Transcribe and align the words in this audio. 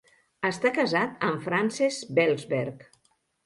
Està 0.47 0.71
casat 0.77 1.21
amb 1.29 1.45
Frances 1.49 2.03
Belzberg. 2.21 2.87